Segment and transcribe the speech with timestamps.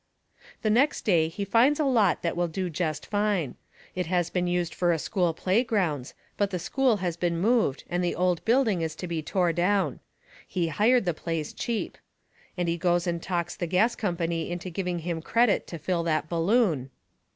[0.63, 3.53] The next day he finds a lot that will do jest fine.
[3.93, 8.03] It has been used fur a school playgrounds, but the school has been moved and
[8.03, 9.99] the old building is to be tore down.
[10.47, 11.99] He hired the place cheap.
[12.57, 16.27] And he goes and talks the gas company into giving him credit to fill that
[16.27, 16.89] balloon.